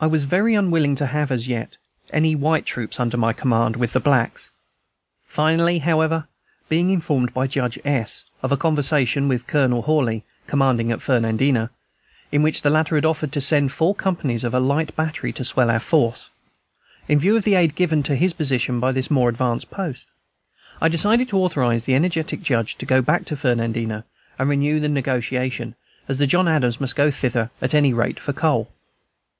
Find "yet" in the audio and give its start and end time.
1.48-1.76